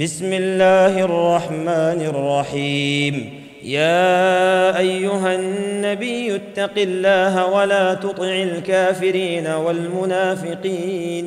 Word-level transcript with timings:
بسم 0.00 0.32
الله 0.32 1.04
الرحمن 1.04 2.06
الرحيم 2.14 3.40
يا 3.64 4.78
ايها 4.78 5.34
النبي 5.34 6.34
اتق 6.36 6.70
الله 6.76 7.46
ولا 7.46 7.94
تطع 7.94 8.28
الكافرين 8.28 9.46
والمنافقين 9.46 11.26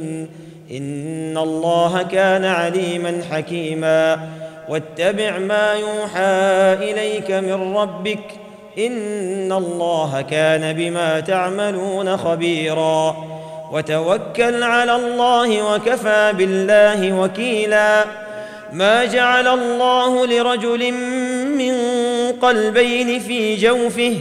ان 0.72 1.38
الله 1.38 2.04
كان 2.04 2.46
عليما 2.46 3.22
حكيما 3.32 4.30
واتبع 4.70 5.38
ما 5.38 5.74
يوحى 5.74 6.74
اليك 6.92 7.32
من 7.32 7.78
ربك 7.78 8.26
ان 8.78 9.52
الله 9.52 10.22
كان 10.22 10.74
بما 10.74 11.20
تعملون 11.20 12.18
خبيرا 12.18 13.16
وتوكل 13.72 14.64
على 14.64 14.96
الله 14.96 15.76
وكفى 15.76 16.34
بالله 16.38 17.14
وكيلا 17.20 18.27
ما 18.74 19.06
جعل 19.06 19.48
الله 19.48 20.28
لرجل 20.28 20.92
من 21.58 21.74
قلبين 22.42 23.20
في 23.20 23.56
جوفه 23.56 24.14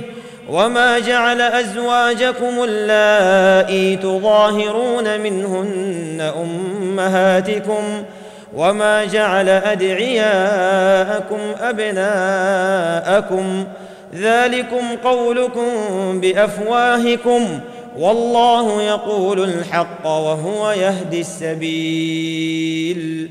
وما 0.51 0.99
جعل 0.99 1.41
أزواجكم 1.41 2.65
اللائي 2.65 3.97
تظاهرون 3.97 5.21
منهن 5.21 6.33
أمهاتكم 6.43 8.03
وما 8.57 9.05
جعل 9.05 9.49
أدعياءكم 9.49 11.39
أبناءكم 11.61 13.65
ذلكم 14.15 14.97
قولكم 15.05 15.71
بأفواهكم 16.21 17.61
والله 17.99 18.83
يقول 18.83 19.45
الحق 19.45 20.07
وهو 20.07 20.71
يهدي 20.71 21.21
السبيل 21.21 23.31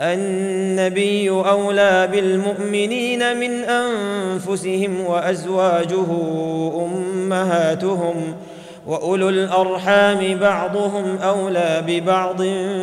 النبي 0.00 1.30
أولى 1.30 2.08
بالمؤمنين 2.12 3.36
من 3.36 3.64
أنفسهم 3.64 5.00
وأزواجه 5.00 6.06
أمهاتهم 6.84 8.34
وأولو 8.86 9.28
الأرحام 9.28 10.38
بعضهم 10.38 11.18
أولى 11.18 11.84
ببعض 11.86 12.42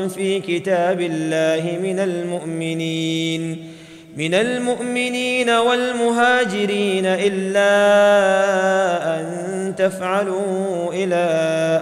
في 0.10 0.40
كتاب 0.40 1.02
الله 1.02 1.80
من 1.84 2.00
المؤمنين 2.00 3.68
من 4.18 4.34
المؤمنين 4.34 5.50
والمهاجرين 5.50 7.06
إلا 7.06 7.70
أن 9.20 9.74
تفعلوا 9.78 10.94
إلى 10.94 11.26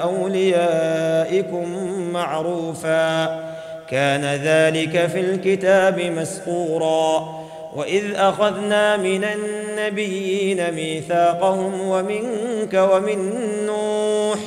أوليائكم 0.03 1.67
معروفا 2.14 3.45
كان 3.89 4.25
ذلك 4.25 5.05
في 5.08 5.19
الكتاب 5.19 6.00
مسطورا. 6.00 7.36
وإذ 7.75 8.16
أخذنا 8.16 8.97
من 8.97 9.23
النبيين 9.23 10.72
ميثاقهم 10.73 11.81
ومنك 11.81 12.73
ومن 12.73 13.19
نوح 13.66 14.39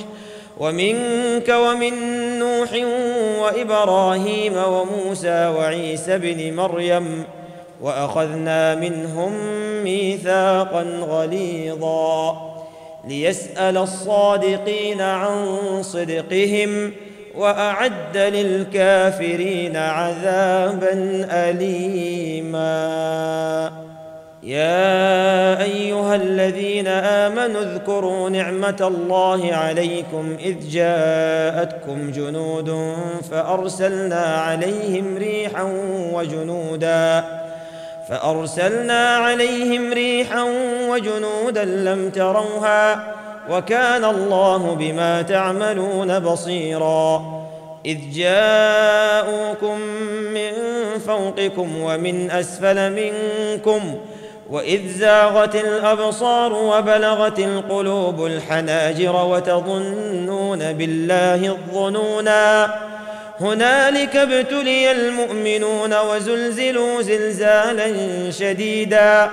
ومنك 0.58 1.48
ومن 1.48 1.94
نوح 2.38 2.72
وإبراهيم 3.40 4.56
وموسى 4.56 5.46
وعيسى 5.46 6.18
بن 6.18 6.56
مريم 6.56 7.24
وأخذنا 7.82 8.74
منهم 8.74 9.32
ميثاقا 9.84 10.82
غليظا. 10.82 12.48
ليسأل 13.08 13.76
الصادقين 13.76 15.00
عن 15.00 15.58
صدقهم 15.82 16.92
وأعد 17.38 18.16
للكافرين 18.16 19.76
عذابا 19.76 20.92
اليما. 21.30 22.68
يا 24.42 25.62
أيها 25.62 26.14
الذين 26.14 26.86
آمنوا 26.88 27.60
اذكروا 27.62 28.30
نعمة 28.30 28.76
الله 28.80 29.54
عليكم 29.54 30.36
إذ 30.40 30.68
جاءتكم 30.68 32.10
جنود 32.10 32.94
فأرسلنا 33.30 34.24
عليهم 34.24 35.16
ريحا 35.16 35.62
وجنودا 36.12 37.24
فأرسلنا 38.08 39.16
عليهم 39.16 39.92
ريحا 39.92 40.44
وجنودا 40.88 41.64
لم 41.64 42.10
تروها 42.10 43.17
وكان 43.50 44.04
الله 44.04 44.74
بما 44.78 45.22
تعملون 45.22 46.18
بصيرا. 46.18 47.38
إذ 47.86 47.98
جاءوكم 48.12 49.80
من 50.34 50.52
فوقكم 51.06 51.80
ومن 51.80 52.30
أسفل 52.30 52.92
منكم 52.92 53.94
وإذ 54.50 54.88
زاغت 54.98 55.54
الأبصار 55.54 56.52
وبلغت 56.52 57.38
القلوب 57.38 58.26
الحناجر 58.26 59.16
وتظنون 59.16 60.72
بالله 60.72 61.46
الظنونا. 61.46 62.74
هنالك 63.40 64.16
ابتلي 64.16 64.90
المؤمنون 64.90 65.94
وزلزلوا 66.00 67.02
زلزالا 67.02 67.90
شديدا. 68.30 69.30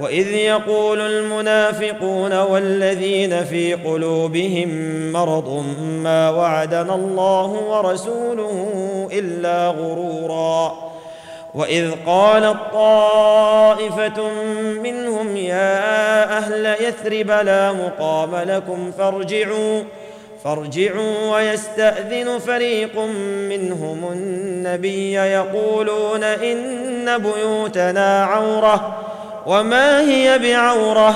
وإذ 0.00 0.28
يقول 0.32 1.00
المنافقون 1.00 2.38
والذين 2.38 3.44
في 3.44 3.74
قلوبهم 3.74 4.68
مرض 5.12 5.64
ما 6.02 6.30
وعدنا 6.30 6.94
الله 6.94 7.46
ورسوله 7.46 9.08
إلا 9.12 9.68
غرورا. 9.68 10.86
وإذ 11.54 11.90
قالت 12.06 12.56
طائفه 12.72 14.30
منهم 14.82 15.36
يا 15.36 16.38
أهل 16.38 16.66
يثرب 16.80 17.30
لا 17.30 17.72
مقام 17.72 18.36
لكم 18.36 18.92
فارجعوا 18.98 19.82
فارجعوا 20.44 21.34
ويستأذن 21.34 22.38
فريق 22.38 22.98
منهم 23.50 24.12
النبي 24.12 25.12
يقولون 25.12 26.24
إن 26.24 27.18
بيوتنا 27.18 28.24
عورة. 28.24 28.96
وما 29.46 30.00
هي 30.00 30.38
بعورة 30.38 31.14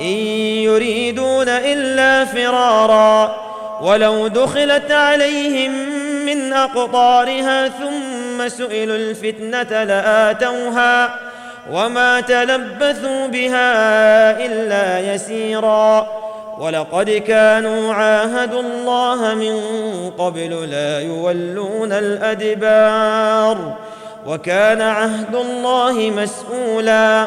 إن 0.00 0.16
يريدون 0.64 1.48
إلا 1.48 2.24
فرارا 2.24 3.36
ولو 3.82 4.28
دخلت 4.28 4.90
عليهم 4.90 5.72
من 6.26 6.52
أقطارها 6.52 7.68
ثم 7.68 8.48
سئلوا 8.48 8.96
الفتنة 8.96 9.84
لآتوها 9.84 11.14
وما 11.72 12.20
تلبثوا 12.20 13.26
بها 13.26 13.66
إلا 14.46 15.14
يسيرا 15.14 16.06
ولقد 16.58 17.10
كانوا 17.10 17.94
عاهدوا 17.94 18.60
الله 18.60 19.34
من 19.34 19.60
قبل 20.18 20.70
لا 20.70 21.00
يولون 21.00 21.92
الأدبار 21.92 23.76
وكان 24.26 24.80
عهد 24.82 25.34
الله 25.34 25.92
مسؤولا 25.92 27.26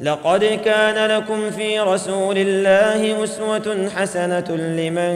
لقد 0.00 0.44
كان 0.44 1.10
لكم 1.10 1.50
في 1.50 1.80
رسول 1.80 2.38
الله 2.38 3.24
أسوة 3.24 3.88
حسنة 3.96 4.50
لمن 4.50 5.14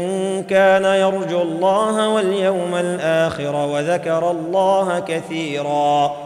كان 0.50 0.84
يرجو 0.84 1.42
الله 1.42 2.08
واليوم 2.08 2.74
الآخر 2.74 3.56
وذكر 3.56 4.30
الله 4.30 4.98
كثيرا. 4.98 6.16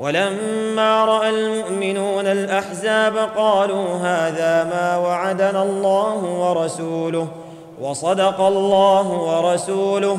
ولما 0.00 1.04
رأى 1.04 1.30
المؤمنون 1.30 2.26
الأحزاب 2.26 3.16
قالوا 3.36 3.88
هذا 3.96 4.64
ما 4.64 4.96
وعدنا 4.96 5.62
الله 5.62 6.16
ورسوله 6.24 7.28
وصدق 7.80 8.40
الله 8.40 9.08
ورسوله 9.08 10.18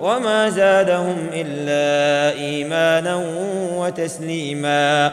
وما 0.00 0.48
زادهم 0.48 1.16
إلا 1.32 2.38
إيمانا 2.38 3.22
وتسليما. 3.76 5.12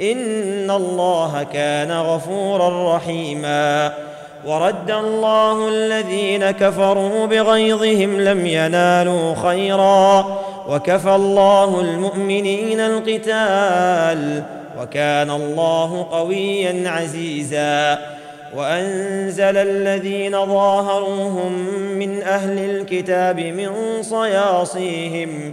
إن 0.00 0.70
الله 0.70 1.46
كان 1.52 1.92
غفورا 1.92 2.96
رحيما. 2.96 3.92
ورد 4.46 4.90
الله 4.90 5.68
الذين 5.68 6.50
كفروا 6.50 7.26
بغيظهم 7.26 8.20
لم 8.20 8.46
ينالوا 8.46 9.34
خيرا. 9.34 10.38
وكفى 10.68 11.14
الله 11.14 11.80
المؤمنين 11.80 12.80
القتال. 12.80 14.42
وكان 14.80 15.30
الله 15.30 16.06
قويا 16.10 16.90
عزيزا. 16.90 17.98
وأنزل 18.56 19.56
الذين 19.56 20.46
ظاهروهم 20.46 21.52
من 21.98 22.22
أهل 22.22 22.58
الكتاب 22.58 23.40
من 23.40 23.70
صياصيهم. 24.02 25.52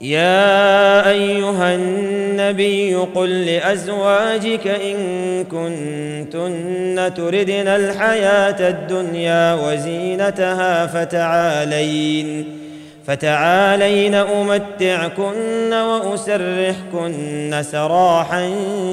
يا 0.00 1.08
أيها 1.10 1.74
النبي 1.74 2.94
قل 2.94 3.46
لأزواجك 3.46 4.66
إن 4.66 4.96
كنتن 5.44 7.14
تردن 7.16 7.68
الحياة 7.68 8.68
الدنيا 8.68 9.54
وزينتها 9.54 10.86
فتعالين 10.86 12.58
فتعالين 13.06 14.14
أمتعكن 14.14 15.72
وأسرحكن 15.72 17.62
سراحا 17.62 18.50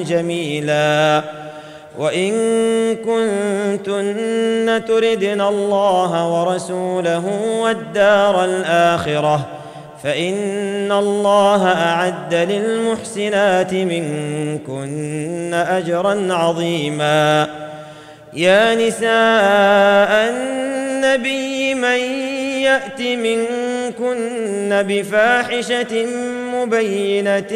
جميلا 0.08 1.24
وإن 1.98 2.32
كنتن 2.96 4.82
تردن 4.88 5.42
الله 5.42 6.34
ورسوله 6.34 7.24
والدار 7.62 8.46
الآخرة 8.46 9.63
فإن 10.04 10.92
الله 10.92 11.68
أعد 11.68 12.34
للمحسنات 12.34 13.74
منكن 13.74 15.54
أجرا 15.54 16.34
عظيما. 16.34 17.48
يا 18.34 18.76
نساء 18.76 20.30
النبي 20.30 21.74
من 21.74 22.00
يأت 22.62 23.02
منكن 23.02 24.84
بفاحشة 24.88 26.06
مبينة 26.54 27.54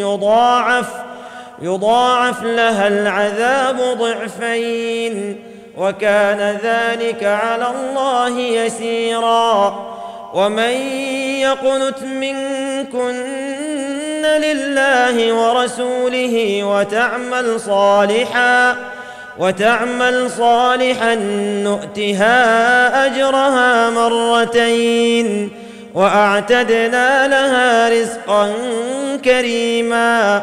يضاعف 0.00 0.88
يضاعف 1.62 2.42
لها 2.42 2.88
العذاب 2.88 3.76
ضعفين 3.98 5.36
وكان 5.78 6.58
ذلك 6.64 7.24
على 7.24 7.66
الله 7.70 8.38
يسيرا. 8.38 9.92
ومن 10.34 10.72
يقنت 11.42 12.02
منكن 12.02 13.14
لله 14.22 15.32
ورسوله 15.32 16.64
وتعمل 16.64 17.60
صالحا 17.60 18.76
وتعمل 19.38 20.30
صالحا 20.30 21.14
نؤتها 21.64 22.36
أجرها 23.06 23.90
مرتين 23.90 25.50
وأعتدنا 25.94 27.28
لها 27.28 27.88
رزقا 27.88 28.52
كريما. 29.24 30.42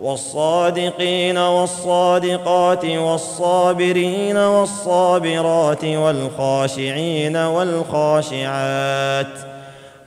والصادقين 0.00 1.38
والصادقات 1.38 2.84
والصابرين 2.84 4.36
والصابرات 4.36 5.84
والخاشعين 5.84 7.36
والخاشعات 7.36 9.26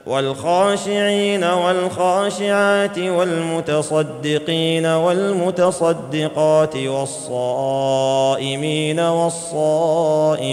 والخاشعين 0.06 1.44
والخاشعات 1.44 2.98
والمتصدقين 2.98 4.86
والمتصدقات 4.86 6.76
والصائمين 6.76 8.40
والصائمات 9.00 10.52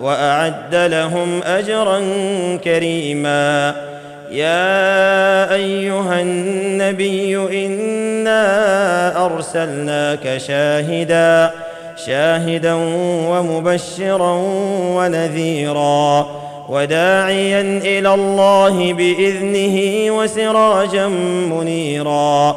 وأعد 0.00 0.74
لهم 0.74 1.42
أجرا 1.42 2.00
كريما. 2.64 3.74
يا 4.30 5.54
أيها 5.54 6.20
النبي 6.20 7.66
إنا 7.66 9.24
أرسلناك 9.26 10.38
شاهدا 10.38 11.50
شاهدا 12.06 12.74
ومبشرا 13.28 14.32
ونذيرا 14.96 16.26
وداعيا 16.68 17.60
إلى 17.84 18.14
الله 18.14 18.92
بإذنه 18.92 20.10
وسراجا 20.16 21.06
منيرا. 21.50 22.56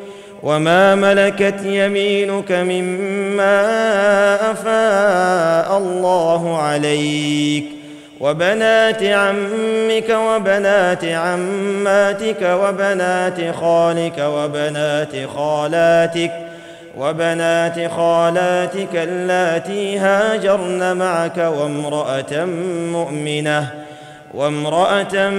وما 0.43 0.95
ملكت 0.95 1.65
يمينك 1.65 2.51
مما 2.51 3.61
افاء 4.51 5.77
الله 5.77 6.57
عليك 6.57 7.63
وبنات 8.19 9.03
عمك 9.03 10.09
وبنات 10.09 11.05
عماتك 11.05 12.41
وبنات 12.41 13.55
خالك 13.55 14.19
وبنات 14.19 15.29
خالاتك 15.35 16.31
وبنات 16.97 17.91
خالاتك 17.91 18.95
اللاتي 18.95 19.97
هاجرن 19.97 20.97
معك 20.97 21.37
وامرأة 21.37 22.45
مؤمنة 22.91 23.67
وامرأة 24.33 25.29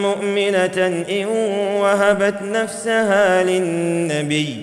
مؤمنة 0.00 1.04
إن 1.10 1.26
وهبت 1.80 2.42
نفسها 2.42 3.44
للنبي 3.44 4.56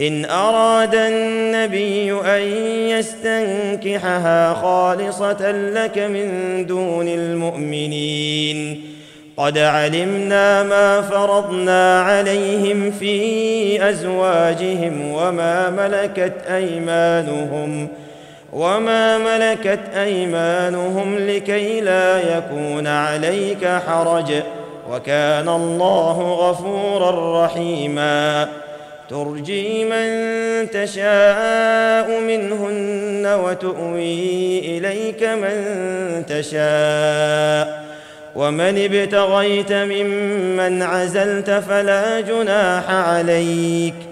إن 0.00 0.24
أراد 0.24 0.94
النبي 0.94 2.12
أن 2.12 2.42
يستنكحها 2.88 4.54
خالصة 4.54 5.50
لك 5.52 5.98
من 5.98 6.66
دون 6.66 7.08
المؤمنين. 7.08 8.80
قد 9.36 9.58
علمنا 9.58 10.62
ما 10.62 11.00
فرضنا 11.00 12.00
عليهم 12.00 12.90
في 12.90 13.88
أزواجهم 13.88 15.12
وما 15.12 15.70
ملكت 15.70 16.32
أيمانهم. 16.50 17.88
وما 18.52 19.18
ملكت 19.18 19.80
ايمانهم 19.96 21.18
لكي 21.18 21.80
لا 21.80 22.38
يكون 22.38 22.86
عليك 22.86 23.66
حرج 23.86 24.32
وكان 24.90 25.48
الله 25.48 26.32
غفورا 26.32 27.44
رحيما 27.44 28.48
ترجي 29.10 29.84
من 29.84 30.70
تشاء 30.70 32.20
منهن 32.20 33.26
وتؤوي 33.44 34.58
اليك 34.78 35.22
من 35.22 35.56
تشاء 36.26 37.82
ومن 38.36 38.84
ابتغيت 38.84 39.72
ممن 39.72 40.82
عزلت 40.82 41.50
فلا 41.50 42.20
جناح 42.20 42.90
عليك 42.90 44.11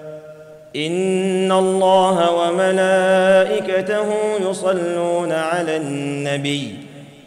ان 0.75 1.51
الله 1.51 2.31
وملائكته 2.31 4.05
يصلون 4.49 5.31
على 5.31 5.77
النبي. 5.77 6.75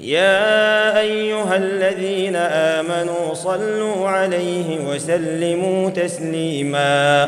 يا 0.00 1.00
ايها 1.00 1.56
الذين 1.56 2.36
امنوا 2.36 3.34
صلوا 3.34 4.08
عليه 4.08 4.88
وسلموا 4.88 5.90
تسليما. 5.90 7.24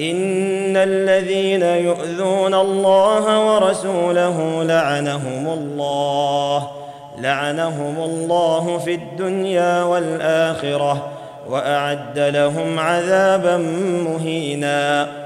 ان 0.00 0.76
الذين 0.76 1.62
يؤذون 1.62 2.54
الله 2.54 3.54
ورسوله 3.54 4.64
لعنهم 4.64 5.48
الله 5.48 6.70
لعنهم 7.18 7.96
الله 7.98 8.78
في 8.78 8.94
الدنيا 8.94 9.82
والاخره 9.82 11.12
واعد 11.48 12.18
لهم 12.18 12.78
عذابا 12.78 13.56
مهينا. 14.06 15.25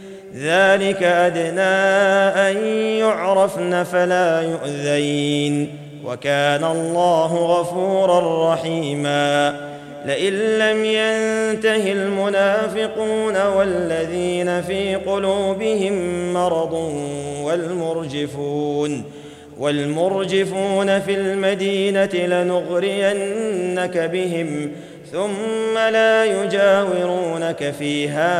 ذلك 0.41 1.03
أدنى 1.03 1.61
أن 2.49 2.65
يعرفن 2.99 3.83
فلا 3.83 4.41
يؤذين. 4.41 5.77
وكان 6.05 6.63
الله 6.63 7.35
غفورا 7.35 8.53
رحيما. 8.53 9.71
لئن 10.05 10.33
لم 10.33 10.85
ينته 10.85 11.91
المنافقون 11.91 13.47
والذين 13.47 14.61
في 14.61 14.95
قلوبهم 14.95 15.93
مرض 16.33 16.73
والمرجفون 17.43 19.03
والمرجفون 19.59 20.99
في 20.99 21.13
المدينة 21.15 22.09
لنغرينك 22.13 23.97
بهم 23.97 24.71
ثم 25.11 25.77
لا 25.77 26.25
يجاورونك 26.25 27.73
فيها 27.79 28.31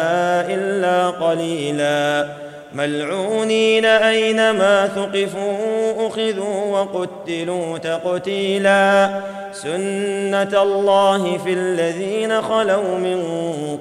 إلا 0.54 1.10
قليلا. 1.10 2.28
ملعونين 2.74 3.86
أينما 3.86 4.88
ثقفوا 4.88 6.08
أخذوا 6.08 6.66
وقتلوا 6.66 7.78
تقتيلا. 7.78 9.10
سنة 9.54 10.62
الله 10.62 11.38
في 11.38 11.54
الذين 11.54 12.42
خلوا 12.42 12.98
من 12.98 13.24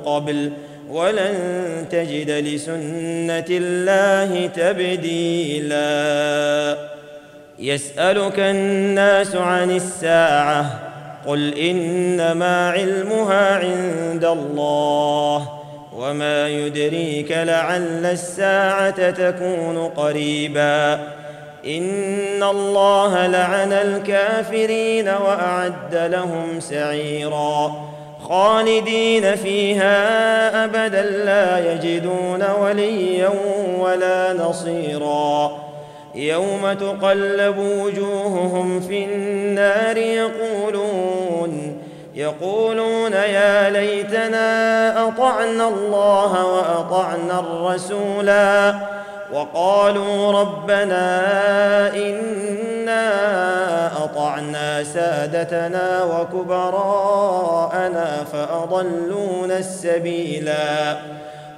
قبل 0.05 0.53
ولن 0.91 1.35
تجد 1.91 2.31
لسنة 2.31 3.45
الله 3.51 4.47
تبديلا. 4.47 5.81
يسألك 7.59 8.39
الناس 8.39 9.37
عن 9.37 9.71
الساعة 9.71 10.90
قل 11.31 11.59
انما 11.59 12.71
علمها 12.71 13.57
عند 13.57 14.25
الله 14.25 15.49
وما 15.97 16.49
يدريك 16.49 17.33
لعل 17.33 18.07
الساعة 18.07 19.11
تكون 19.11 19.89
قريبا 19.97 20.95
ان 21.67 22.43
الله 22.43 23.27
لعن 23.27 23.73
الكافرين 23.73 25.09
واعد 25.09 25.95
لهم 25.95 26.61
سعيرا 26.61 27.89
خالدين 28.29 29.37
فيها 29.37 30.65
ابدا 30.65 31.03
لا 31.03 31.73
يجدون 31.73 32.45
وليا 32.61 33.31
ولا 33.79 34.33
نصيرا 34.33 35.71
يوم 36.15 36.73
تقلب 36.73 37.59
وجوههم 37.59 38.81
في 38.81 39.05
النار 39.05 39.97
يقولون 39.97 41.10
يقولون 42.15 43.13
يا 43.13 43.71
ليتنا 43.71 45.09
أطعنا 45.09 45.69
الله 45.69 46.47
وأطعنا 46.47 47.41
الرسولا. 47.41 48.75
وقالوا 49.33 50.41
ربنا 50.41 51.21
إنا 51.95 53.11
أطعنا 54.05 54.85
سادتنا 54.85 56.05
وكبراءنا 56.05 58.25
فأضلونا 58.33 59.59
السبيلا. 59.59 60.97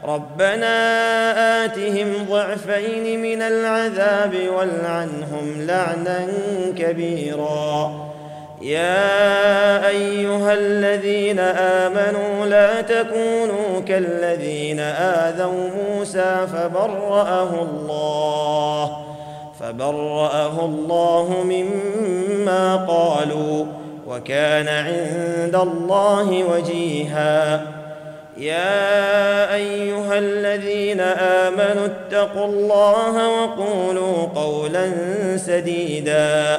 ربنا 0.05 1.65
آتهم 1.65 2.27
ضعفين 2.31 3.23
من 3.23 3.43
العذاب 3.43 4.35
والعنهم 4.57 5.47
لعنا 5.59 6.27
كبيرا. 6.79 8.12
يا 8.63 9.89
أيها 9.89 10.55
الذين 10.55 11.39
آمنوا 11.39 12.47
لا 12.47 12.81
تكونوا 12.81 13.81
كالذين 13.89 14.81
آذوا 14.81 15.69
موسى 15.79 16.47
فبرأه 16.53 17.51
الله 17.63 18.97
فبرأه 19.61 20.65
الله 20.65 21.45
مما 21.45 22.77
قالوا 22.77 23.67
وكان 24.09 24.69
عند 24.69 25.55
الله 25.55 26.45
وجيهاً. 26.45 27.61
يا 28.37 29.55
أيها 29.55 30.19
الذين 30.19 31.01
آمنوا 31.01 31.87
اتقوا 31.87 32.47
الله 32.47 33.29
وقولوا 33.29 34.27
قولا 34.35 34.93
سديدا. 35.37 36.59